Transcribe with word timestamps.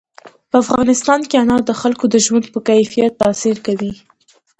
په 0.49 0.55
افغانستان 0.63 1.19
کې 1.29 1.35
انار 1.41 1.61
د 1.65 1.71
خلکو 1.81 2.05
د 2.09 2.15
ژوند 2.25 2.45
په 2.53 2.59
کیفیت 2.69 3.13
تاثیر 3.21 3.55
کوي. 3.67 3.93